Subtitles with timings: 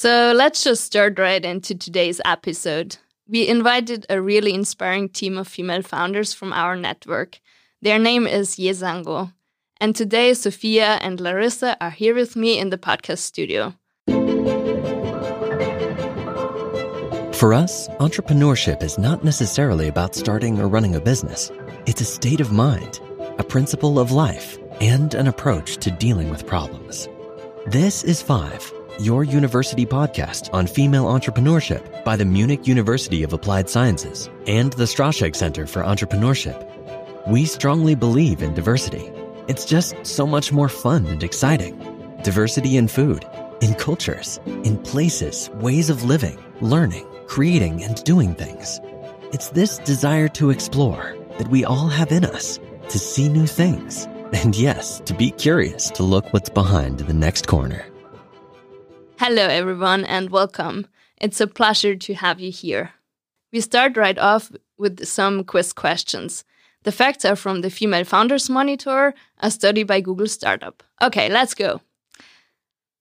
[0.00, 2.98] So let's just start right into today's episode.
[3.26, 7.40] We invited a really inspiring team of female founders from our network.
[7.82, 9.32] Their name is Jesango.
[9.80, 13.74] And today, Sophia and Larissa are here with me in the podcast studio.
[17.32, 21.50] For us, entrepreneurship is not necessarily about starting or running a business.
[21.86, 23.00] It's a state of mind,
[23.38, 27.08] a principle of life, and an approach to dealing with problems.
[27.66, 33.68] This is Five, your university podcast on female entrepreneurship by the Munich University of Applied
[33.68, 36.66] Sciences and the Strascheg Center for Entrepreneurship.
[37.26, 39.10] We strongly believe in diversity.
[39.48, 41.78] It's just so much more fun and exciting.
[42.22, 43.24] Diversity in food,
[43.60, 48.80] in cultures, in places, ways of living, learning creating, and doing things.
[49.32, 54.06] It's this desire to explore that we all have in us to see new things.
[54.32, 57.86] And yes, to be curious to look what's behind the next corner.
[59.28, 60.86] Hello, everyone, and welcome.
[61.20, 62.94] It's a pleasure to have you here.
[63.52, 66.46] We start right off with some quiz questions.
[66.84, 70.82] The facts are from the Female Founders Monitor, a study by Google Startup.
[71.02, 71.82] Okay, let's go.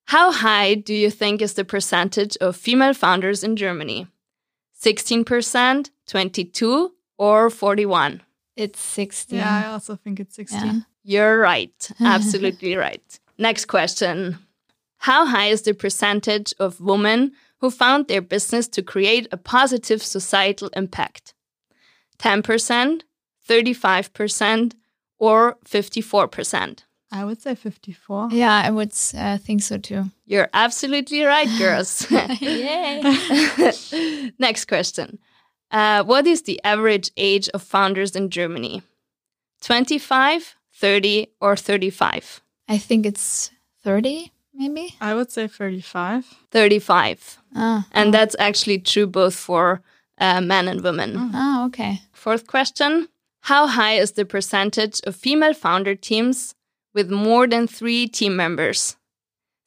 [0.07, 4.07] How high do you think is the percentage of female founders in Germany?
[4.83, 8.21] 16%, 22, or 41?
[8.57, 9.39] It's 16.
[9.39, 10.65] Yeah, I also think it's 16.
[10.65, 10.79] Yeah.
[11.05, 11.89] You're right.
[12.01, 13.19] Absolutely right.
[13.37, 14.39] Next question.
[14.99, 20.01] How high is the percentage of women who found their business to create a positive
[20.01, 21.33] societal impact?
[22.19, 23.01] 10%,
[23.47, 24.73] 35%,
[25.19, 26.79] or 54%?
[27.09, 28.29] I would say 54.
[28.31, 30.05] Yeah, I would uh, think so too.
[30.25, 32.09] You're absolutely right, girls.
[32.41, 33.01] Yay.
[34.39, 35.19] Next question.
[35.71, 38.81] Uh, what is the average age of founders in Germany?
[39.61, 42.41] 25, 30, or 35?
[42.67, 43.51] I think it's
[43.83, 44.95] 30, maybe.
[44.99, 46.25] I would say 35.
[46.51, 47.37] 35.
[47.55, 49.81] Ah, And that's actually true both for
[50.19, 51.11] uh, men and women.
[51.33, 52.01] ah okay.
[52.13, 53.07] Fourth question
[53.41, 56.55] How high is the percentage of female founder teams
[56.95, 58.97] with more than three team members?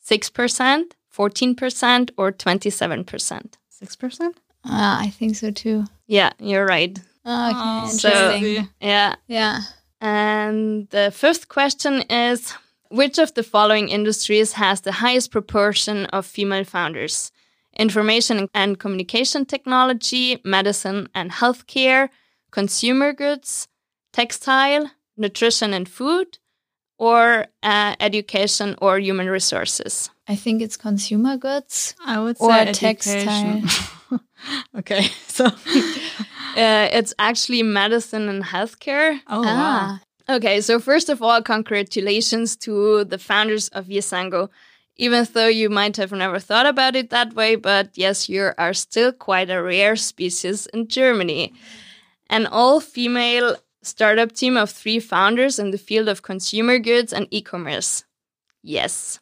[0.05, 3.59] 6%, 14%, or 27%?
[3.83, 4.35] 6%?
[4.65, 5.85] Ah, I think so too.
[6.07, 6.99] Yeah, you're right.
[7.25, 7.51] Ah,
[7.85, 8.69] okay, So- interesting.
[8.81, 9.15] Yeah.
[9.29, 9.61] yeah.
[10.01, 12.55] And the fifth question is
[12.91, 17.31] Which of the following industries has the highest proportion of female founders?
[17.79, 22.09] Information and communication technology, medicine and healthcare,
[22.51, 23.69] consumer goods,
[24.13, 26.39] textile, nutrition and food,
[26.99, 30.11] or uh, education or human resources?
[30.27, 31.95] I think it's consumer goods.
[32.05, 33.63] I would Or say textile.
[33.63, 34.21] education.
[34.79, 35.47] okay, so.
[36.57, 39.21] Uh, it's actually medicine and healthcare.
[39.29, 40.01] Oh, wow.
[40.31, 44.49] Okay, so first of all, congratulations to the founders of Jesango.
[44.97, 48.73] Even though you might have never thought about it that way, but yes, you are
[48.73, 51.53] still quite a rare species in Germany.
[52.29, 57.27] An all female startup team of three founders in the field of consumer goods and
[57.33, 58.05] e commerce.
[58.63, 59.19] Yes.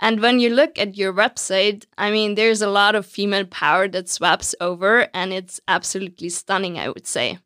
[0.00, 3.86] And when you look at your website, I mean, there's a lot of female power
[3.88, 7.38] that swaps over, and it's absolutely stunning, I would say.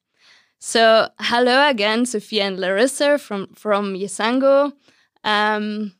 [0.62, 4.74] So, hello again, Sophia and Larissa from from Jesango.
[5.24, 5.94] Um,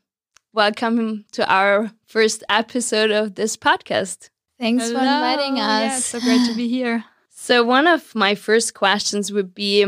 [0.53, 4.29] welcome to our first episode of this podcast.
[4.59, 5.81] thanks for inviting us.
[5.81, 7.07] Yeah, it's so great to be here.
[7.31, 9.87] So, one of my first questions would be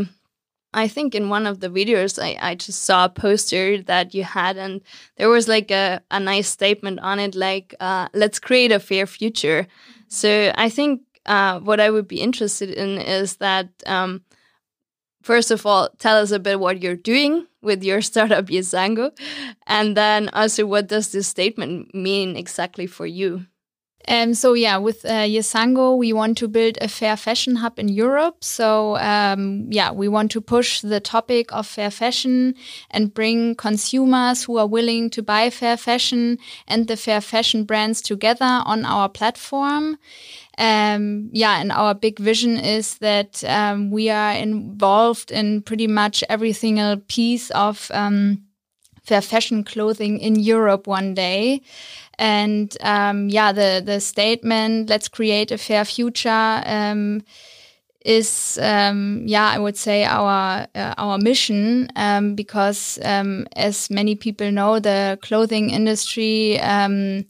[0.72, 4.24] I think in one of the videos, I, I just saw a poster that you
[4.24, 4.80] had, and
[5.16, 9.06] there was like a, a nice statement on it, like, uh, let's create a fair
[9.06, 9.66] future.
[10.08, 14.22] So, I think uh, what I would be interested in is that, um,
[15.22, 19.10] first of all, tell us a bit what you're doing with your startup, Jesango,
[19.66, 23.46] and then also what does this statement mean exactly for you?
[24.08, 27.88] Um, so yeah, with uh, Jesango, we want to build a fair fashion hub in
[27.88, 28.42] Europe.
[28.42, 32.54] So um, yeah, we want to push the topic of fair fashion
[32.90, 38.02] and bring consumers who are willing to buy fair fashion and the fair fashion brands
[38.02, 39.98] together on our platform.
[40.58, 46.22] Um, yeah, and our big vision is that um, we are involved in pretty much
[46.28, 48.42] every single piece of um,
[49.04, 51.62] fair fashion clothing in Europe one day.
[52.18, 57.22] And um, yeah, the the statement "Let's create a fair future" um,
[58.04, 64.14] is um, yeah, I would say our uh, our mission um, because um, as many
[64.14, 67.24] people know, the clothing industry um,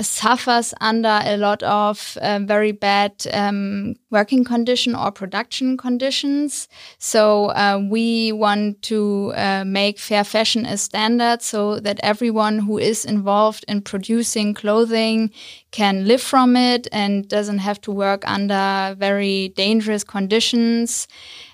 [0.00, 6.68] suffers under a lot of uh, very bad um, working condition or production conditions.
[6.98, 12.78] So uh, we want to uh, make fair fashion a standard so that everyone who
[12.78, 15.30] is involved in producing clothing
[15.70, 21.08] can live from it and doesn't have to work under very dangerous conditions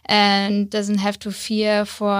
[0.06, 2.12] and doesn't have to fear for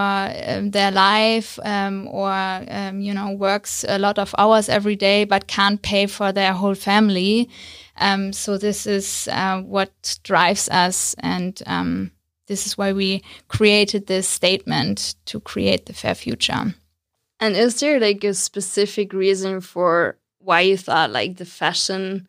[0.47, 5.25] um, their life um, or um, you know works a lot of hours every day
[5.25, 7.49] but can't pay for their whole family.
[7.97, 12.13] Um, so this is uh, what drives us and um,
[12.47, 16.75] this is why we created this statement to create the fair future.
[17.41, 22.29] And is there like a specific reason for why you thought like the fashion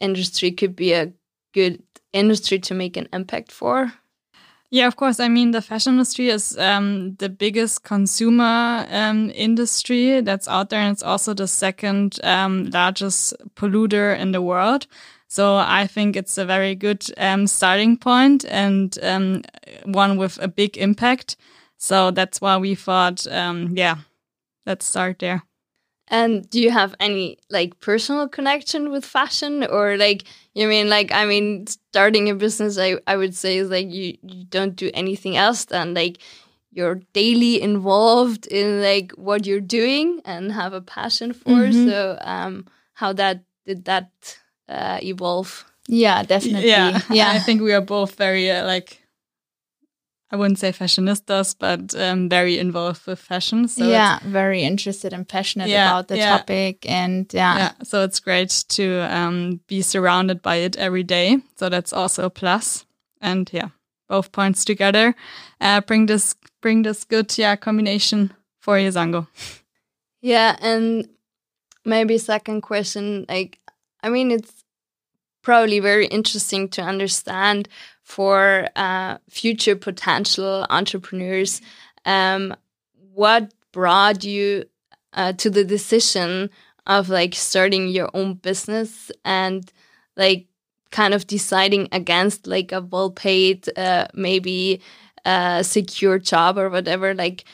[0.00, 1.12] industry could be a
[1.52, 3.92] good industry to make an impact for
[4.74, 5.20] yeah, of course.
[5.20, 10.80] I mean, the fashion industry is um, the biggest consumer um, industry that's out there,
[10.80, 14.88] and it's also the second um, largest polluter in the world.
[15.28, 19.42] So I think it's a very good um, starting point and um,
[19.84, 21.36] one with a big impact.
[21.76, 23.98] So that's why we thought, um, yeah,
[24.66, 25.44] let's start there.
[26.08, 31.10] And do you have any like personal connection with fashion or like you mean like
[31.12, 34.90] I mean starting a business I, I would say is like you, you don't do
[34.92, 36.18] anything else than like
[36.72, 41.50] you're daily involved in like what you're doing and have a passion for.
[41.50, 41.88] Mm -hmm.
[41.88, 42.64] So um
[42.94, 44.10] how that did that
[44.68, 45.64] uh, evolve?
[45.88, 46.68] Yeah, definitely.
[46.68, 47.30] Yeah, yeah.
[47.30, 49.03] I think we are both very uh, like
[50.34, 53.68] I wouldn't say fashionistas, but um, very involved with fashion.
[53.68, 56.38] So yeah, very interested and passionate yeah, about the yeah.
[56.38, 57.56] topic, and yeah.
[57.56, 61.38] yeah, so it's great to um, be surrounded by it every day.
[61.54, 62.84] So that's also a plus.
[63.20, 63.68] And yeah,
[64.08, 65.14] both points together
[65.60, 69.28] uh, bring this bring this good yeah combination for Jesango.
[70.20, 71.06] Yeah, and
[71.84, 73.60] maybe second question, like
[74.02, 74.63] I mean, it's
[75.44, 77.68] probably very interesting to understand
[78.02, 81.60] for uh, future potential entrepreneurs.
[82.04, 82.54] Um,
[83.12, 84.64] what brought you
[85.12, 86.50] uh, to the decision
[86.86, 89.70] of like starting your own business and
[90.16, 90.46] like
[90.90, 94.80] kind of deciding against like a well paid, uh, maybe
[95.24, 97.14] uh, secure job or whatever?
[97.14, 97.44] Like,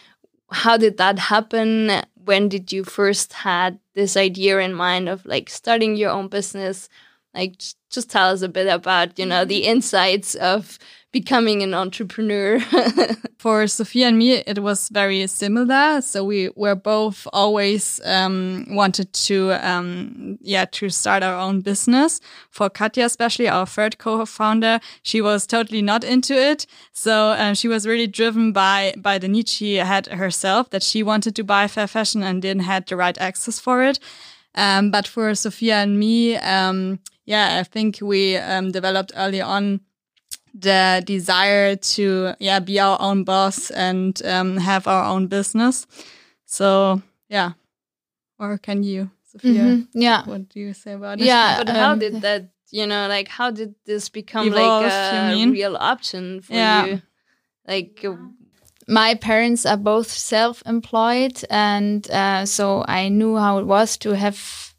[0.51, 1.91] how did that happen?
[2.25, 6.89] When did you first had this idea in mind of like starting your own business?
[7.35, 10.79] Like, just tell us a bit about, you know, the insights of
[11.13, 12.61] becoming an entrepreneur.
[13.39, 16.03] For Sophia and me, it was very similar.
[16.03, 22.21] So we were both always um, wanted to, um, yeah, to start our own business.
[22.51, 26.67] For Katja, especially our third co-founder, she was totally not into it.
[26.93, 31.03] So um, she was really driven by by the need she had herself that she
[31.03, 33.99] wanted to buy fair fashion and didn't had the right access for it.
[34.55, 39.81] Um, but for Sophia and me, um, yeah, I think we um, developed early on
[40.53, 45.87] the desire to yeah be our own boss and um, have our own business.
[46.47, 47.53] So yeah,
[48.39, 49.63] or can you, Sophia?
[49.63, 50.03] Mm -hmm.
[50.03, 51.27] Yeah, what do you say about it?
[51.27, 52.43] Yeah, but how um, did that?
[52.73, 56.87] You know, like how did this become evolve, like a real option for yeah.
[56.87, 57.01] you?
[57.67, 58.09] Like.
[58.09, 58.40] Uh,
[58.91, 64.75] my parents are both self-employed, and uh, so I knew how it was to have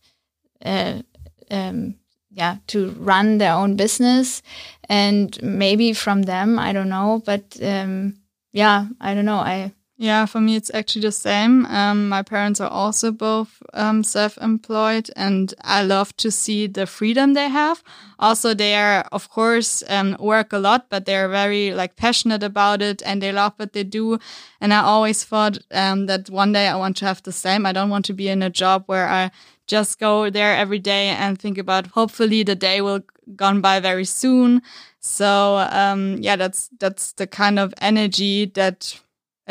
[0.63, 1.01] uh,
[1.49, 1.95] um,
[2.31, 4.41] yeah to run their own business.
[4.89, 8.17] And maybe from them i don't know but um,
[8.51, 9.37] yeah i don't know.
[9.37, 11.65] I yeah for me it's actually the same.
[11.67, 17.33] Um, my parents are also both um, self-employed and i love to see the freedom
[17.33, 17.83] they have.
[18.17, 22.81] Also they are of course um, work a lot but they're very like passionate about
[22.81, 24.17] it and they love what they do.
[24.59, 27.67] And i always thought um, that one day i want to have the same.
[27.67, 29.29] I don't want to be in a job where i
[29.67, 33.01] just go there every day and think about hopefully the day will
[33.35, 34.61] gone by very soon.
[34.99, 38.99] So um, yeah, that's that's the kind of energy that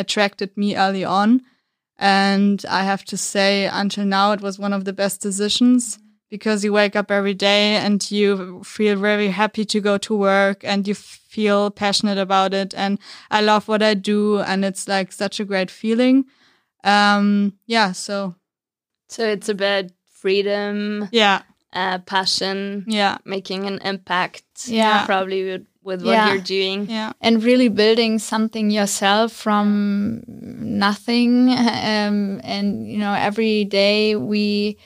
[0.01, 1.43] attracted me early on.
[1.97, 5.99] And I have to say, until now, it was one of the best decisions
[6.31, 10.65] because you wake up every day and you feel very happy to go to work
[10.65, 12.75] and you feel passionate about it.
[12.75, 12.99] And
[13.31, 14.41] I love what I do.
[14.41, 16.25] And it's like such a great feeling.
[16.85, 17.93] Um, yeah.
[17.93, 18.35] So.
[19.09, 19.87] So it's about
[20.21, 21.43] freedom, yeah,
[21.73, 26.33] uh, passion, yeah, making an impact, yeah, probably with, with what yeah.
[26.33, 31.49] you're doing, yeah, and really building something yourself from nothing.
[31.81, 34.77] Um, and you know, every day we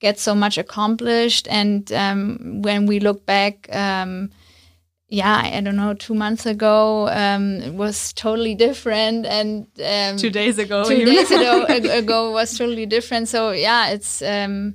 [0.00, 3.74] get so much accomplished, and um, when we look back.
[3.74, 4.30] Um,
[5.08, 9.24] yeah, I don't know, two months ago, um, it was totally different.
[9.24, 13.28] And um, two days ago, two days ago, ago was totally different.
[13.28, 14.74] So yeah, it's, um,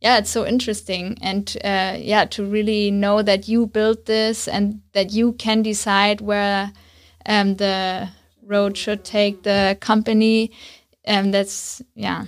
[0.00, 1.18] yeah, it's so interesting.
[1.20, 6.20] And uh, yeah, to really know that you built this and that you can decide
[6.20, 6.72] where
[7.26, 8.08] um, the
[8.42, 10.52] road should take the company.
[11.04, 12.26] And um, that's, yeah.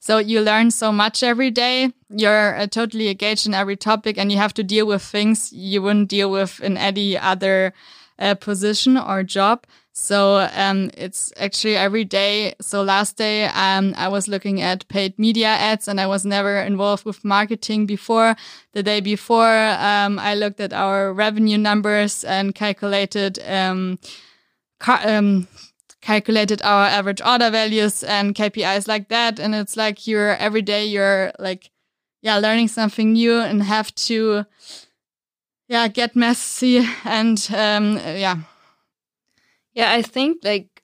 [0.00, 1.92] So you learn so much every day.
[2.10, 5.82] You're uh, totally engaged in every topic and you have to deal with things you
[5.82, 7.72] wouldn't deal with in any other
[8.18, 9.66] uh, position or job.
[9.96, 12.54] So um, it's actually every day.
[12.60, 16.58] So last day um, I was looking at paid media ads and I was never
[16.58, 18.34] involved with marketing before.
[18.72, 24.00] The day before um, I looked at our revenue numbers and calculated um,
[24.88, 25.46] um,
[26.00, 29.38] calculated our average order values and KPIs like that.
[29.38, 31.70] And it's like you're every day you're like
[32.20, 34.44] yeah learning something new and have to
[35.68, 38.38] yeah get messy and um, yeah
[39.74, 40.82] yeah, I think like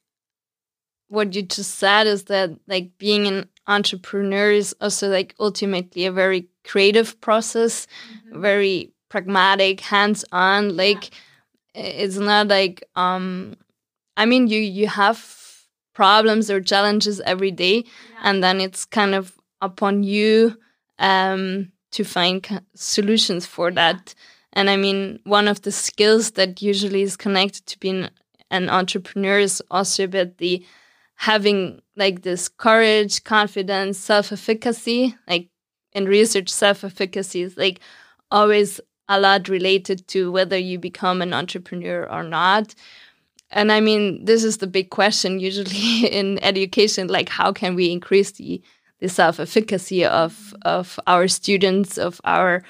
[1.09, 6.12] what you just said is that like being an entrepreneur is also like ultimately a
[6.12, 7.87] very creative process,
[8.26, 8.40] mm-hmm.
[8.40, 10.76] very pragmatic, hands-on.
[10.76, 11.11] Like
[11.75, 11.82] yeah.
[11.82, 13.56] it's not like um
[14.16, 15.37] I mean you you have
[15.94, 18.20] problems or challenges every day yeah.
[18.23, 20.56] and then it's kind of upon you
[20.99, 24.14] um to find solutions for that.
[24.52, 28.09] And I mean, one of the skills that usually is connected to being
[28.50, 30.64] and entrepreneurs also about the
[31.16, 35.14] having like this courage, confidence, self-efficacy.
[35.28, 35.49] Like
[35.92, 37.80] in research, self-efficacy is like
[38.30, 42.75] always a lot related to whether you become an entrepreneur or not.
[43.50, 47.90] And I mean, this is the big question usually in education, like how can we
[47.90, 48.62] increase the
[49.00, 52.62] the self-efficacy of of our students, of our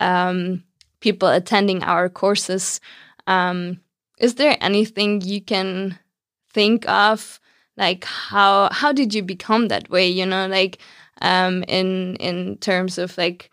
[0.00, 0.64] um,
[1.00, 2.80] people attending our courses.
[3.26, 3.80] Um,
[4.18, 5.98] is there anything you can
[6.52, 7.40] think of
[7.76, 10.78] like how how did you become that way you know like
[11.22, 13.50] um in in terms of like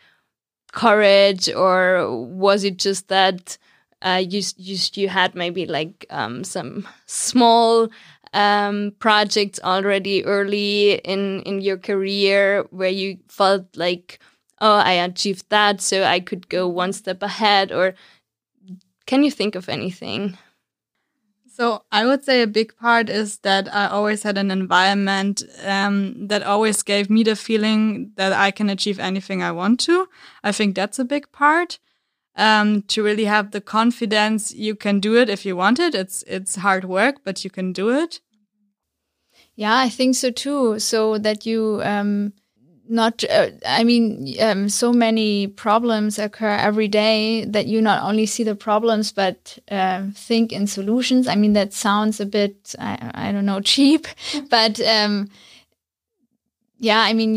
[0.71, 3.57] courage or was it just that
[4.01, 7.87] uh, you, you you had maybe like um, some small
[8.33, 14.19] um, projects already early in in your career where you felt like
[14.59, 17.93] oh I achieved that so I could go one step ahead or
[19.05, 20.37] can you think of anything?
[21.55, 26.27] So I would say a big part is that I always had an environment um,
[26.27, 30.09] that always gave me the feeling that I can achieve anything I want to.
[30.43, 31.77] I think that's a big part.
[32.35, 35.93] Um, to really have the confidence you can do it if you want it.
[35.93, 38.19] It's it's hard work, but you can do it.
[39.55, 40.79] Yeah, I think so too.
[40.79, 42.33] So that you um,
[42.89, 48.25] not uh, i mean um, so many problems occur every day that you not only
[48.25, 51.27] see the problems but uh, think in solutions.
[51.27, 54.07] I mean that sounds a bit i, I don't know cheap
[54.49, 55.29] but um,
[56.77, 57.35] yeah i mean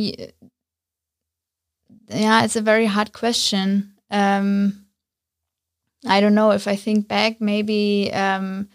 [2.09, 3.93] yeah it's a very hard question.
[4.11, 4.87] Um,
[6.07, 8.69] i don't know if i think back maybe um,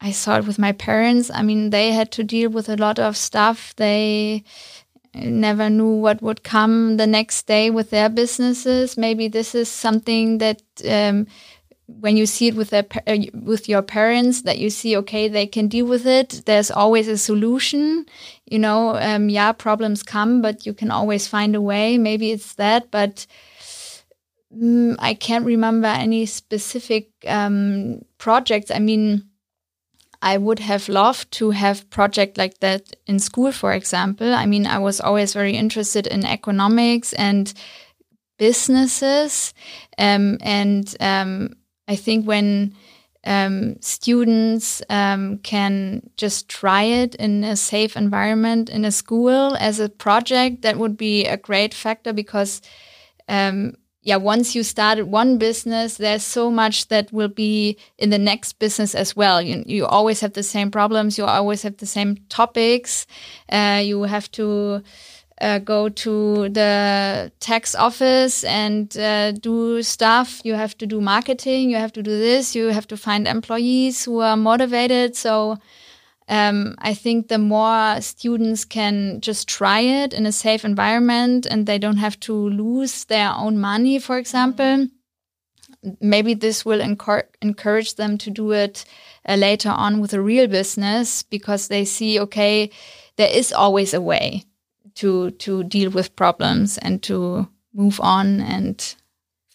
[0.00, 1.30] i saw it with my parents.
[1.30, 3.74] I mean they had to deal with a lot of stuff.
[3.76, 4.44] They
[5.14, 8.96] never knew what would come the next day with their businesses.
[8.96, 11.26] Maybe this is something that um,
[11.86, 15.46] when you see it with their uh, with your parents, that you see okay they
[15.46, 16.42] can deal with it.
[16.46, 18.06] There's always a solution.
[18.46, 21.98] You know, um, yeah, problems come, but you can always find a way.
[21.98, 23.26] Maybe it's that, but.
[24.50, 28.70] Mm, I can't remember any specific um, projects.
[28.70, 29.27] I mean,
[30.20, 34.34] I would have loved to have project like that in school, for example.
[34.34, 37.52] I mean, I was always very interested in economics and
[38.38, 39.54] businesses.
[39.96, 41.54] Um, and um,
[41.86, 42.74] I think when
[43.24, 49.78] um, students um, can just try it in a safe environment in a school as
[49.78, 52.60] a project, that would be a great factor because
[53.28, 53.74] um,
[54.08, 58.58] yeah, once you started one business, there's so much that will be in the next
[58.58, 59.42] business as well.
[59.42, 61.18] You, you always have the same problems.
[61.18, 63.06] You always have the same topics.
[63.50, 64.82] Uh, you have to
[65.42, 70.40] uh, go to the tax office and uh, do stuff.
[70.42, 71.68] You have to do marketing.
[71.68, 72.56] You have to do this.
[72.56, 75.16] You have to find employees who are motivated.
[75.16, 75.58] So
[76.28, 81.64] um, I think the more students can just try it in a safe environment and
[81.66, 84.88] they don't have to lose their own money, for example,
[86.00, 88.84] maybe this will encourage them to do it
[89.26, 92.70] uh, later on with a real business because they see, okay,
[93.16, 94.44] there is always a way
[94.96, 98.96] to to deal with problems and to move on and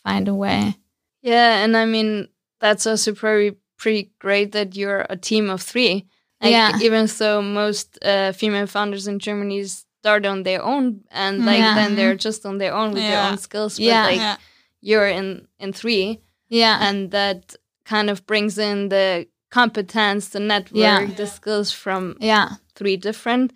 [0.04, 0.76] find a way.
[1.22, 6.08] Yeah, and I mean that's also pretty pretty great that you're a team of three
[6.44, 6.72] like, yeah.
[6.82, 11.76] Even though most uh, female founders in Germany start on their own and like Yeah.
[11.76, 13.78] then they're just on their own with their own skills.
[13.78, 14.06] But Yeah.
[14.06, 14.38] like Yeah.
[14.82, 16.20] you're in in three,
[16.50, 16.78] Yeah.
[16.88, 21.06] and that kind of brings in the competence, the network, Yeah.
[21.16, 22.50] the skills from yeah.
[22.76, 23.54] three different.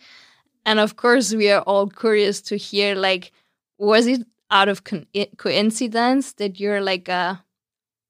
[0.65, 3.31] And of course, we are all curious to hear like,
[3.77, 7.43] was it out of con- i- coincidence that you're like a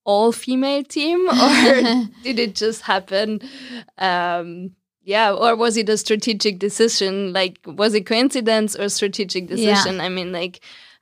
[0.07, 3.41] all female team, or did it just happen?
[3.99, 4.71] Um,
[5.03, 7.33] yeah, or was it a strategic decision?
[7.33, 9.99] Like, was it coincidence or strategic decision?
[10.01, 10.61] I mean, like,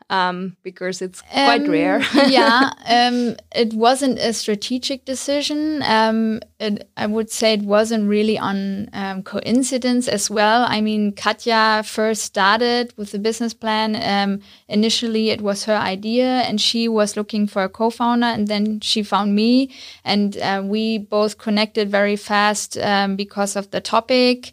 [0.09, 2.00] um, because it's quite Um, rare.
[2.27, 5.81] yeah, um, it wasn't a strategic decision.
[5.83, 10.65] Um, it, I would say it wasn't really on um, coincidence as well.
[10.67, 13.95] I mean, Katja first started with the business plan.
[13.95, 18.79] Um, initially, it was her idea, and she was looking for a co-founder, and then
[18.81, 19.71] she found me,
[20.03, 24.51] and uh, we both connected very fast um, because of the topic.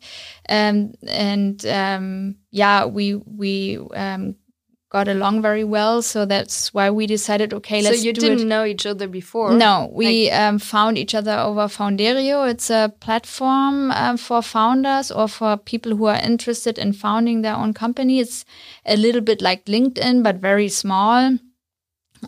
[0.48, 4.34] Um, and um, yeah, we we um,
[4.92, 6.02] got along very well.
[6.02, 8.46] So that's why we decided, okay, let's So you didn't it.
[8.46, 9.54] know each other before?
[9.54, 12.46] No, we um, found each other over Founderio.
[12.50, 17.54] It's a platform um, for founders or for people who are interested in founding their
[17.54, 18.20] own company.
[18.20, 18.44] It's
[18.84, 21.38] a little bit like LinkedIn, but very small.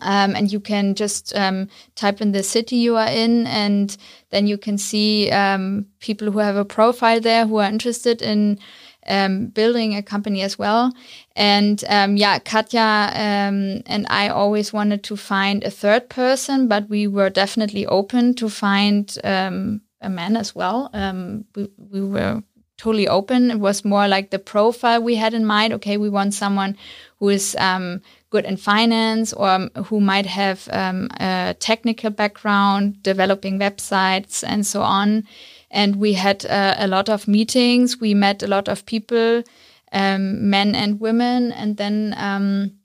[0.01, 3.95] Um, and you can just um, type in the city you are in, and
[4.31, 8.59] then you can see um, people who have a profile there who are interested in
[9.07, 10.91] um, building a company as well.
[11.35, 16.89] And um, yeah, Katja um, and I always wanted to find a third person, but
[16.89, 20.89] we were definitely open to find um, a man as well.
[20.93, 22.41] Um, we, we were
[22.77, 23.51] totally open.
[23.51, 25.73] It was more like the profile we had in mind.
[25.73, 26.77] Okay, we want someone
[27.19, 33.59] who is um, good in finance or um, who might have a technical background, developing
[33.59, 35.23] websites and so on.
[35.71, 37.99] And we had uh, a lot of meetings.
[37.99, 39.43] We met a lot of people,
[39.91, 42.79] um, men and women, and then um,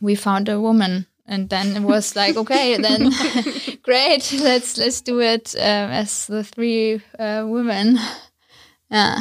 [0.00, 1.06] we found a woman.
[1.28, 3.10] And then it was like, okay, then
[3.82, 7.98] great, let's let's do it uh, as the three uh, women.
[8.88, 9.18] Yeah.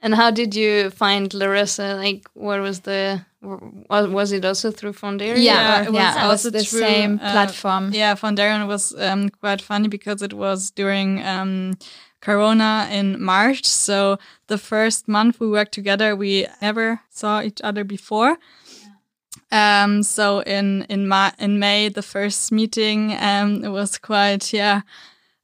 [0.00, 1.96] And how did you find Larissa?
[1.96, 5.42] Like, what was the was, was it also through Founderio?
[5.42, 7.90] Yeah, it was yeah, it was also the true, same uh, platform.
[7.92, 11.78] Yeah, Founderio was um, quite funny because it was during um,
[12.24, 13.64] Corona in March.
[13.66, 18.38] So the first month we worked together, we never saw each other before.
[19.52, 24.80] Um, so in in, Ma- in May, the first meeting, um, it was quite yeah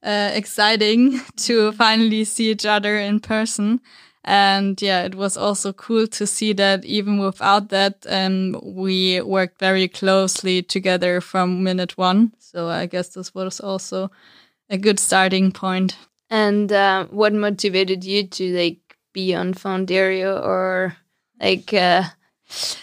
[0.02, 3.80] uh, exciting to finally see each other in person.
[4.24, 9.58] And yeah, it was also cool to see that even without that, um, we worked
[9.58, 12.32] very closely together from minute one.
[12.38, 14.10] So I guess this was also
[14.68, 15.96] a good starting point.
[16.30, 20.96] And uh, what motivated you to like be on Founderio or
[21.40, 21.72] like?
[21.74, 22.04] Uh,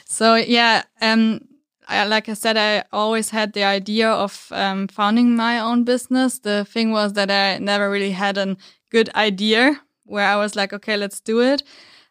[0.06, 1.42] So yeah, um,
[1.88, 6.40] I, like I said, I always had the idea of um, founding my own business.
[6.40, 8.58] The thing was that I never really had a
[8.92, 11.64] good idea where I was like, okay, let's do it.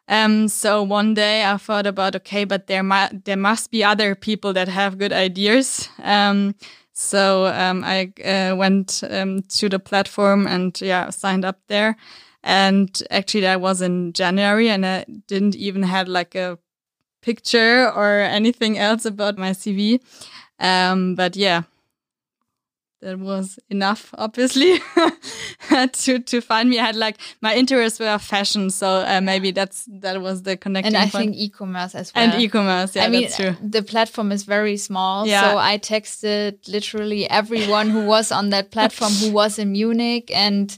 [0.09, 4.15] Um, so one day I thought about, okay, but there might, there must be other
[4.15, 5.89] people that have good ideas.
[6.03, 6.55] Um,
[6.99, 11.95] so, um, I, uh, went, um, to the platform and yeah, signed up there.
[12.43, 16.57] And actually that was in January and I didn't even have like a
[17.21, 19.99] picture or anything else about my CV.
[20.59, 21.63] Um, but yeah,
[23.01, 24.79] that was enough, obviously,
[25.93, 26.79] to to find me.
[26.79, 30.95] I had like my interests were fashion, so uh, maybe that's that was the connecting
[30.95, 31.31] And I point.
[31.31, 32.23] think e-commerce as well.
[32.31, 32.95] and e-commerce.
[32.95, 33.55] Yeah, I mean, that's true.
[33.61, 35.27] the platform is very small.
[35.27, 35.41] Yeah.
[35.51, 40.31] So I texted literally everyone who was on that platform who was in Munich.
[40.33, 40.77] And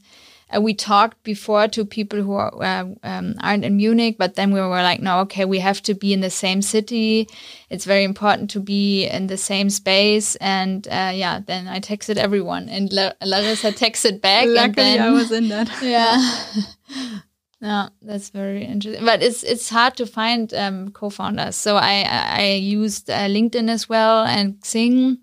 [0.55, 4.51] uh, we talked before to people who are, uh, um, aren't in Munich, but then
[4.51, 7.27] we were like, no, okay, we have to be in the same city.
[7.69, 10.35] It's very important to be in the same space.
[10.37, 12.69] And uh, yeah, then I texted everyone.
[12.69, 14.45] And La- Larissa texted back.
[14.45, 15.69] and Luckily, then, I was in that.
[15.81, 17.19] yeah.
[17.61, 19.03] No, that's very interesting.
[19.03, 21.57] But it's it's hard to find um, co-founders.
[21.57, 25.17] So I I I used uh, LinkedIn as well and Xing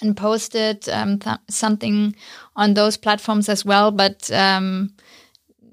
[0.00, 2.14] and posted um, th- something
[2.58, 3.90] on those platforms as well.
[3.92, 4.90] But um,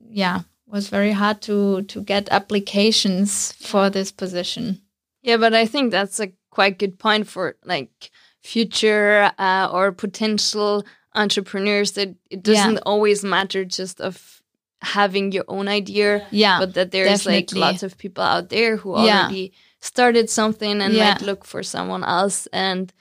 [0.09, 4.81] yeah, was very hard to to get applications for this position.
[5.23, 8.11] yeah, but I think that's a quite good point for like
[8.43, 12.91] future uh, or potential entrepreneurs that it doesn't Yeah.
[12.91, 14.41] always matter just of
[14.81, 17.35] having your own idea, Yeah, but that there's definitely.
[17.41, 19.21] like lots of people out there who Yeah.
[19.23, 21.13] already started something and Yeah.
[21.13, 22.47] might look for someone else.
[22.53, 22.93] And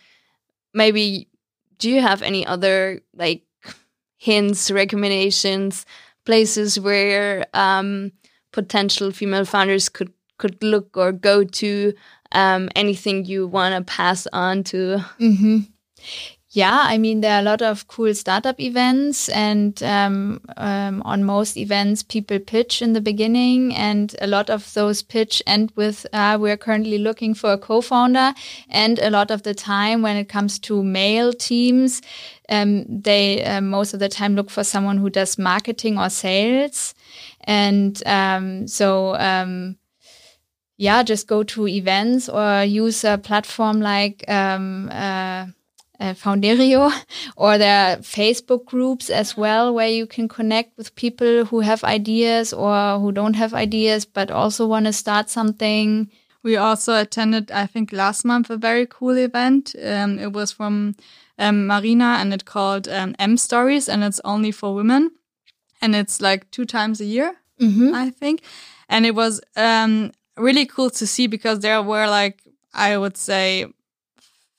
[0.72, 1.28] maybe,
[1.78, 3.42] do you have any other like
[4.24, 5.84] hints, recommendations,
[6.24, 8.10] places where um,
[8.52, 11.92] potential female founders could could look or go to?
[12.32, 15.04] Um, anything you want to pass on to?
[15.20, 15.58] Mm-hmm.
[16.54, 21.24] Yeah, I mean, there are a lot of cool startup events, and um, um, on
[21.24, 26.06] most events, people pitch in the beginning, and a lot of those pitch end with,
[26.12, 28.34] uh, we're currently looking for a co founder.
[28.70, 32.00] And a lot of the time, when it comes to male teams,
[32.48, 36.94] um, they uh, most of the time look for someone who does marketing or sales.
[37.42, 39.76] And um, so, um,
[40.76, 45.46] yeah, just go to events or use a platform like, um, uh,
[46.00, 46.92] uh, Founderio,
[47.36, 51.84] or there are Facebook groups as well where you can connect with people who have
[51.84, 56.10] ideas or who don't have ideas but also want to start something.
[56.42, 59.74] We also attended, I think, last month a very cool event.
[59.82, 60.94] Um, it was from
[61.38, 65.10] um, Marina and it called um, M Stories, and it's only for women,
[65.80, 68.08] and it's like two times a year, Mm -hmm.
[68.08, 68.40] I think,
[68.88, 72.36] and it was um, really cool to see because there were like
[72.74, 73.66] I would say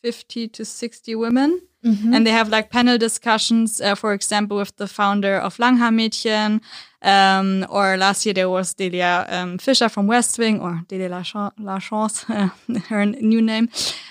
[0.01, 1.61] 50 to 60 women.
[1.83, 2.13] Mm-hmm.
[2.13, 6.59] And they have like panel discussions, uh, for example, with the founder of Langhaar
[7.01, 12.79] Um, or last year there was Delia um, Fischer from Westwing, or Delia Lachance, uh,
[12.89, 13.69] her new name.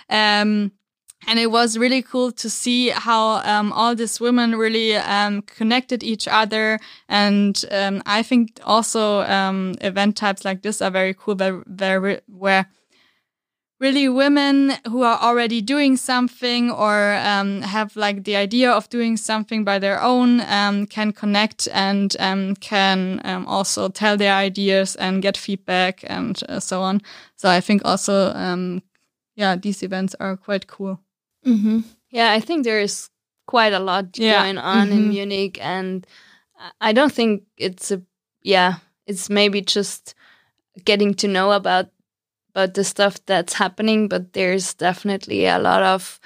[0.08, 0.70] Um,
[1.26, 6.02] and it was really cool to see how um, all these women really um, connected
[6.02, 6.78] each other.
[7.08, 12.20] And um, I think also um, event types like this are very cool, where, where,
[12.26, 12.66] where
[13.84, 19.16] really women who are already doing something or um, have like the idea of doing
[19.16, 24.96] something by their own um, can connect and um, can um, also tell their ideas
[24.96, 27.02] and get feedback and uh, so on.
[27.36, 28.82] So I think also, um,
[29.36, 31.03] yeah, these events are quite cool.
[31.44, 31.80] Mm-hmm.
[32.10, 33.10] Yeah, I think there is
[33.46, 34.42] quite a lot Yeah.
[34.42, 35.08] going on in Mhm.
[35.08, 36.06] Munich, and
[36.80, 38.00] I don't think it's a
[38.42, 38.74] yeah,
[39.06, 40.14] it's maybe just
[40.84, 41.86] getting to know about
[42.54, 46.20] about the stuff that's happening, but there's definitely a lot of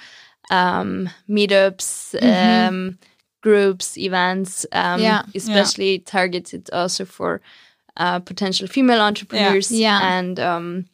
[0.51, 2.67] um, meetups, Mhm.
[2.67, 2.97] um,
[3.41, 5.23] groups, events, um, Yeah.
[5.35, 7.41] especially targeted also for
[7.97, 9.71] uh, potential female entrepreneurs.
[9.71, 9.99] Yeah.
[10.01, 10.85] and um,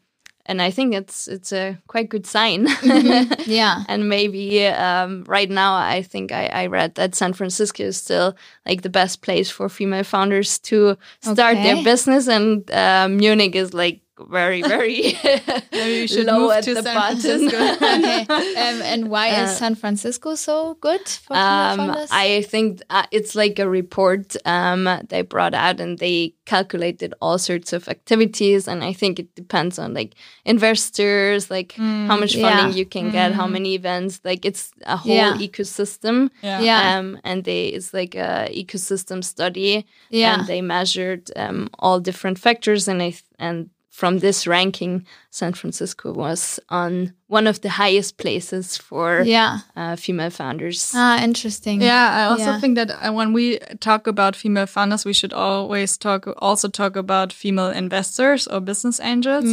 [0.45, 2.67] and I think it's it's a quite good sign.
[3.45, 3.83] Yeah.
[3.87, 8.35] and maybe um, right now I think I, I read that San Francisco is still
[8.65, 13.73] like the best place for female founders to start their business, and uh, Munich is
[13.73, 15.17] like very very
[15.71, 17.19] Maybe you should low move at to the San bottom.
[17.19, 17.57] Francisco.
[17.85, 18.21] okay.
[18.21, 21.95] Um, and why Uh, is San Francisco so good for Um.
[22.11, 27.37] I think uh, it's like a report um, they brought out, and they calculated all
[27.37, 28.67] sorts of activities.
[28.67, 32.43] And I think it depends on like investors, like how much yeah.
[32.57, 34.21] funding you can get, how many events.
[34.23, 35.33] Like it's a whole Yeah.
[35.37, 36.29] ecosystem.
[36.41, 36.59] Yeah.
[36.61, 36.97] Yeah.
[36.99, 39.85] Um, and they it's like a ecosystem study.
[40.09, 40.39] Yeah.
[40.39, 45.53] And they measured um, all different factors, and I th- and from this ranking, San
[45.53, 49.59] Francisco was on one of the highest places for yeah.
[49.73, 50.91] uh, female founders.
[50.93, 51.81] Ah, interesting.
[51.81, 52.59] Yeah, I also Yeah.
[52.59, 56.97] think that uh, when we talk about female founders, we should always talk also talk
[56.97, 59.45] about female investors or business angels,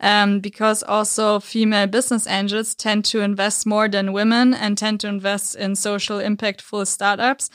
[0.00, 5.08] um, because also female business angels tend to invest more than women and tend to
[5.08, 7.48] invest in social impactful startups.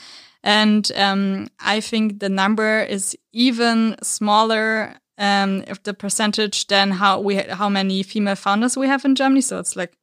[0.44, 7.22] And um, I think the number is even smaller um, if the percentage then how
[7.22, 9.42] we how many female founders we have in Germany.
[9.42, 9.94] So it's like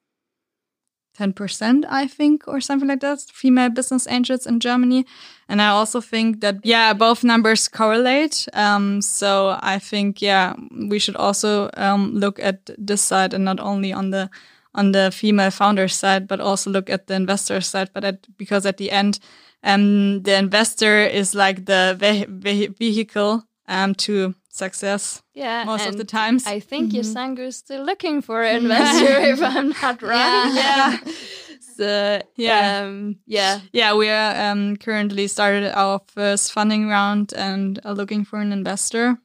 [1.19, 5.05] 10%, I think, or something like that, female business angels in Germany.
[5.49, 8.47] And I also think that, yeah, both numbers correlate.
[8.53, 10.53] Um, so I think, yeah,
[10.89, 14.29] we should also, um, look at this side and not only on the,
[14.73, 17.89] on the female founder side, but also look at the investor side.
[17.93, 19.19] But at, because at the end,
[19.63, 25.97] um, the investor is like the ve- ve- vehicle, um, to success yeah, most of
[25.97, 26.45] the times.
[26.45, 30.55] I think Jesango is still looking for an investor, if I'm not wrong.
[30.55, 30.97] Yeah.
[31.77, 32.81] so Yeah.
[32.83, 38.25] um, yeah, Yeah, we are um, currently started our first funding round and are looking
[38.25, 39.17] for an investor.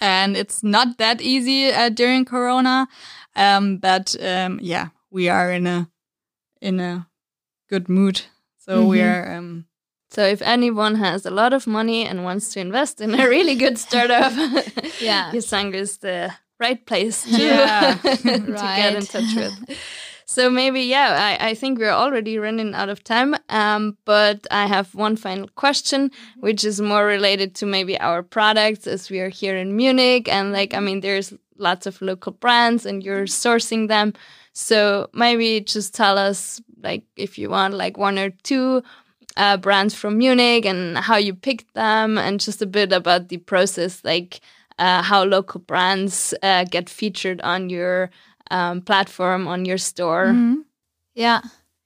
[0.00, 2.88] And it's not that easy uh, during Corona,
[3.36, 5.88] um, but um, yeah, we are in a
[6.60, 7.06] in a
[7.68, 8.22] good mood.
[8.58, 9.66] So we are um,
[10.12, 13.54] So if anyone has a lot of money and wants to invest in a really
[13.54, 14.32] good startup,
[15.00, 15.30] Yeah.
[15.32, 17.94] Jesango is the right place to, Yeah.
[18.02, 18.18] to
[18.76, 19.78] get in touch with.
[20.26, 23.34] So maybe, yeah, I, I think we're already running out of time.
[23.48, 28.86] Um, but I have one final question, which is more related to maybe our products
[28.86, 30.28] as we are here in Munich.
[30.28, 34.12] And like, I mean, there's lots of local brands and you're sourcing them.
[34.52, 38.82] So maybe just tell us, like, if you want, like one or two
[39.36, 43.38] uh, brands from Munich and how you picked them, and just a bit about the
[43.38, 44.04] process.
[44.04, 44.40] Like,
[44.78, 48.10] uh, how local brands uh, get featured on your
[48.50, 50.26] um, platform, on your store.
[50.26, 50.64] Mm -hmm.
[51.14, 51.40] Yeah.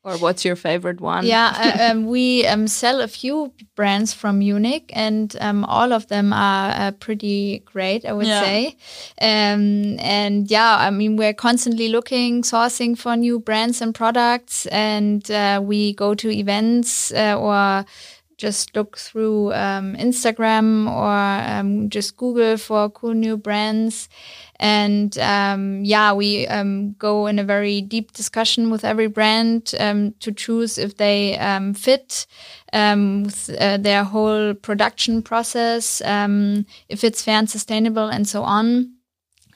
[0.06, 1.26] Or what's your favorite one?
[1.26, 6.06] Yeah, uh, um, we um, sell a few brands from Munich, and um, all of
[6.06, 8.40] them are uh, pretty great, I would yeah.
[8.40, 8.76] say.
[9.20, 15.28] Um, and yeah, I mean, we're constantly looking, sourcing for new brands and products, and
[15.28, 17.84] uh, we go to events uh, or
[18.38, 24.08] just look through um, Instagram or um, just Google for cool new brands.
[24.58, 30.12] And um, yeah, we um, go in a very deep discussion with every brand um,
[30.20, 32.26] to choose if they um, fit
[32.72, 38.95] with uh, their whole production process, if it's fair and sustainable, and so on.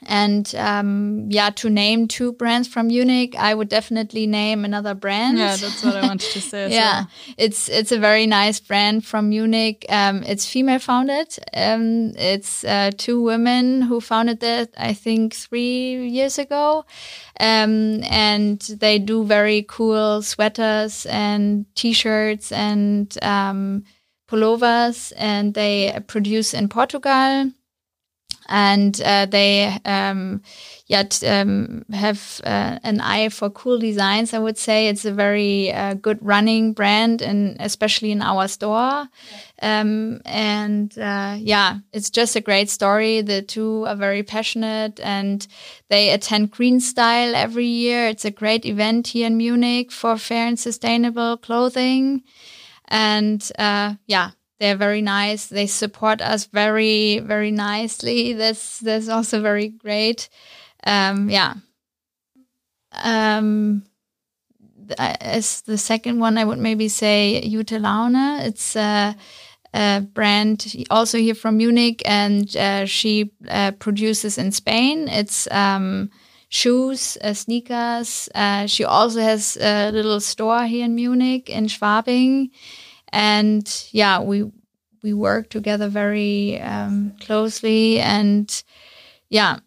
[0.07, 5.37] And um, yeah, to name two brands from Munich, I would definitely name another brand.
[5.37, 6.71] Yeah, that's what I wanted to say.
[6.73, 7.11] yeah, well.
[7.37, 9.85] it's it's a very nice brand from Munich.
[9.89, 11.39] Um, it's female founded.
[11.53, 16.85] Um, it's uh, two women who founded it, I think, three years ago.
[17.39, 23.85] Um, and they do very cool sweaters and t-shirts and um,
[24.29, 27.51] pullovers, and they produce in Portugal
[28.51, 30.43] and uh, they um,
[30.87, 34.35] yet um, have uh, an eye for cool designs.
[34.35, 39.09] I would say it's a very uh, good running brand, and especially in our store.
[39.63, 43.23] Um, and uh, yeah, it's just a great story.
[43.23, 45.47] The two are very passionate, and
[45.89, 48.09] they attend Green Style every year.
[48.09, 52.25] It's a great event here in Munich for fair and sustainable clothing.
[52.89, 55.47] And uh, yeah, they're very nice.
[55.47, 58.35] They support us very, very nicely.
[58.35, 60.29] That's that's also very great.
[60.85, 61.55] Um, yeah.
[63.03, 63.85] Um,
[64.99, 67.73] as the second one, I would maybe say Jute.
[67.73, 69.17] It's a,
[69.73, 75.09] a, brand also here from Munich, and uh, she uh, produces in Spain.
[75.09, 76.11] It's um,
[76.49, 78.29] shoes, uh, sneakers.
[78.35, 82.51] Uh, she also has a little store here in Munich in Schwabing
[83.13, 84.51] and yeah, we
[85.03, 88.63] we work together very um, closely, and
[89.29, 89.59] yeah.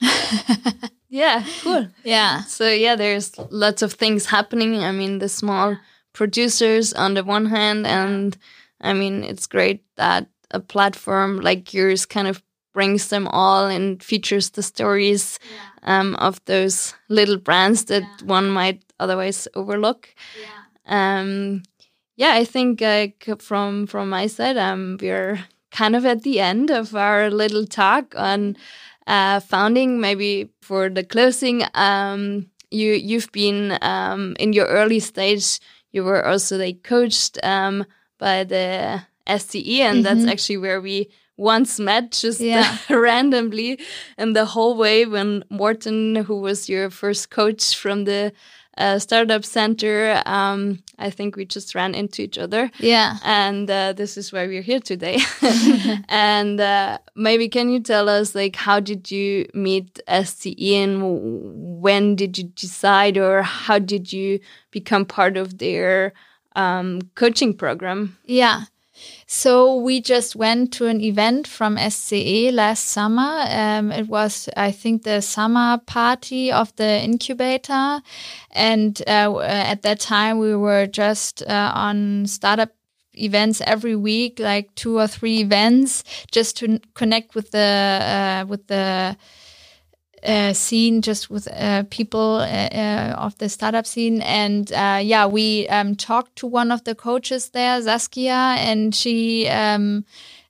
[1.08, 1.88] yeah, cool.
[2.04, 2.42] Yeah.
[2.42, 4.78] So yeah, there's lots of things happening.
[4.78, 5.76] I mean, the small
[6.12, 8.36] producers on the one hand, and
[8.80, 14.02] I mean, it's great that a platform like yours kind of brings them all and
[14.02, 16.00] features the stories yeah.
[16.00, 18.26] um, of those little brands that yeah.
[18.26, 20.08] one might otherwise overlook.
[20.40, 20.59] Yeah.
[20.90, 21.62] Um,
[22.16, 22.82] yeah, I think
[23.38, 25.38] from from my side, um, we're
[25.70, 28.56] kind of at the end of our little talk on
[29.06, 30.00] uh, founding.
[30.00, 35.60] Maybe for the closing, um, you you've been um, in your early stage.
[35.92, 37.86] You were also like coached um,
[38.18, 40.02] by the SCE, and mm -hmm.
[40.02, 40.28] that's mm-hmm.
[40.28, 41.08] actually where we
[41.40, 42.76] once met just yeah.
[42.90, 43.80] randomly
[44.18, 48.32] in the hallway when Morten, who was your first coach from the
[48.80, 50.22] uh, startup center.
[50.26, 52.70] Um, I think we just ran into each other.
[52.78, 53.18] Yeah.
[53.22, 55.18] And uh, this is why we're here today.
[56.08, 62.16] and uh, maybe can you tell us, like, how did you meet SCE and when
[62.16, 64.40] did you decide or how did you
[64.70, 66.14] become part of their
[66.56, 68.16] um, coaching program?
[68.24, 68.64] Yeah.
[69.26, 73.44] So we just went to an event from SCE last summer.
[73.48, 78.02] Um, it was, I think, the summer party of the incubator.
[78.50, 82.70] And uh, at that time, we were just uh, on startup
[83.14, 88.66] events every week, like two or three events, just to connect with the uh, with
[88.66, 89.16] the
[90.22, 94.20] uh, scene just with uh, people uh, uh, of the startup scene.
[94.22, 99.48] And uh, yeah we um, talked to one of the coaches there Saskia and she
[99.48, 100.04] um,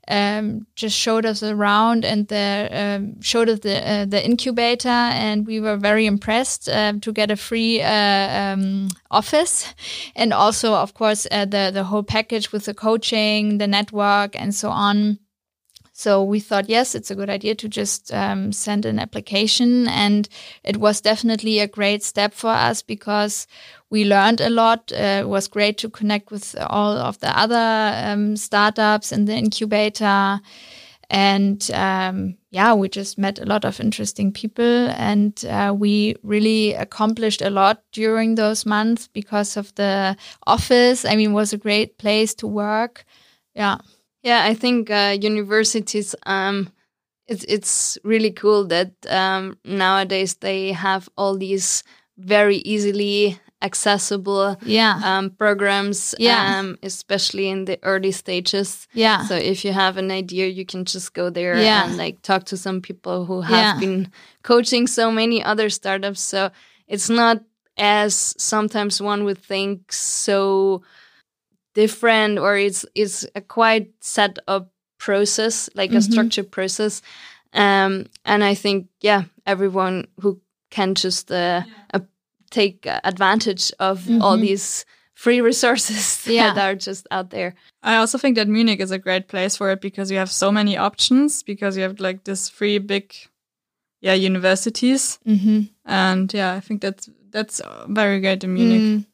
[0.08, 4.88] um, just showed us around and the um, showed us the uh, the incubator.
[4.88, 9.72] And we were very impressed to get a free um, office.
[10.16, 14.70] And also of course the the whole package with the coaching the network and so
[14.70, 15.18] on
[16.00, 19.86] so we thought, yes, it's a good idea to just um, send an application.
[19.86, 20.26] And
[20.64, 23.46] it was definitely a great step for us because
[23.90, 24.90] we learned a lot.
[24.90, 29.34] Uh, it was great to connect with all of the other um, startups in the
[29.34, 30.40] incubator.
[31.10, 36.72] And um, yeah, we just met a lot of interesting people and uh, we really
[36.72, 41.04] accomplished a lot during those months because of the office.
[41.04, 43.04] I mean, it was a great place to work.
[43.54, 43.80] Yeah.
[44.22, 46.14] Yeah, I think uh, universities.
[46.26, 46.68] Um,
[47.26, 51.82] it's it's really cool that um, nowadays they have all these
[52.18, 55.00] very easily accessible Yeah.
[55.04, 56.60] um, programs, Yeah.
[56.60, 58.88] um, especially in the early stages.
[58.94, 59.24] Yeah.
[59.24, 61.84] So if you have an idea, you can just go there Yeah.
[61.84, 63.78] and like talk to some people who have Yeah.
[63.80, 64.08] been
[64.42, 66.20] coaching so many other startups.
[66.20, 66.50] So
[66.88, 67.42] it's not
[67.76, 70.82] as sometimes one would think so
[71.74, 76.10] different or it's it's a quite set up process, like a Mhm.
[76.12, 77.02] structured process.
[77.52, 81.62] Um, and I think yeah, everyone who can just uh,
[81.94, 82.00] uh,
[82.50, 84.40] take advantage of all Mhm.
[84.42, 86.54] these free resources Yeah.
[86.54, 87.54] that are just out there.
[87.82, 90.52] I also think that Munich is a great place for it because you have so
[90.52, 93.12] many options because you have like this three big
[94.00, 95.60] yeah universities Mm-hmm.
[95.84, 99.06] and yeah I think that's that's very great in Munich.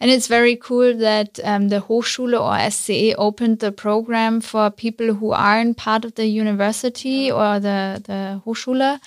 [0.00, 5.14] And it's very cool that um, the Hochschule or SCE opened the program for people
[5.14, 8.98] who aren't part of the university or the, the Hochschule.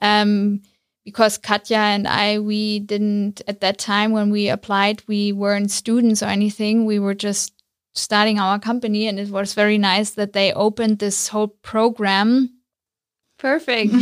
[0.00, 0.62] Um,
[1.04, 6.20] because Katja and I, we didn't, at that time when we applied, we weren't students
[6.20, 6.84] or anything.
[6.84, 7.52] We were just
[7.94, 9.06] starting our company.
[9.06, 12.50] And it was very nice that they opened this whole program.
[13.38, 13.94] Perfect.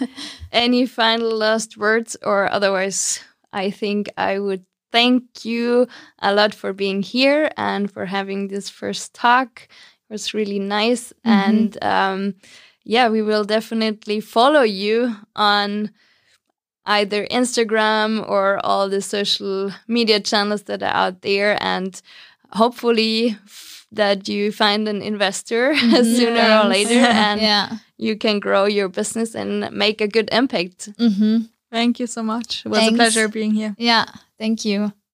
[0.52, 3.20] Any final last words, or otherwise,
[3.52, 5.88] I think I would thank you
[6.20, 9.66] a lot for being here and for having this first talk.
[10.08, 11.12] It was really nice.
[11.24, 12.34] And um,
[12.84, 15.90] yeah, we will definitely follow you on
[16.84, 21.56] either Instagram or all the social media channels that are out there.
[21.62, 22.00] And
[22.50, 23.38] hopefully,
[23.92, 27.76] that you find an investor sooner or later and yeah.
[27.98, 30.88] you can grow your business and make a good impact.
[30.98, 31.42] Mm-hmm.
[31.72, 32.66] Thank you so much.
[32.66, 32.92] It was Thanks.
[32.92, 33.74] a pleasure being here.
[33.78, 34.04] Yeah.
[34.38, 34.92] Thank you.